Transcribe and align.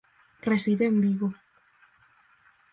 Reside 0.49 0.83
en 0.91 0.95
Vigo. 1.03 1.29